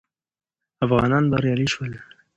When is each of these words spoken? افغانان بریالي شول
افغانان 0.85 1.23
بریالي 1.31 1.67
شول 1.73 1.93